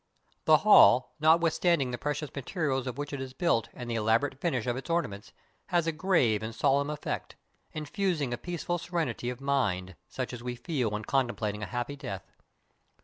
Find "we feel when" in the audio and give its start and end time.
10.41-11.03